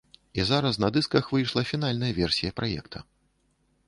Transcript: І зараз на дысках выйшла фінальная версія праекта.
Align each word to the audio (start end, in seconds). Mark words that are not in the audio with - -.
І 0.39 0.43
зараз 0.51 0.77
на 0.83 0.87
дысках 0.95 1.29
выйшла 1.33 1.63
фінальная 1.71 2.09
версія 2.21 2.55
праекта. 2.61 3.03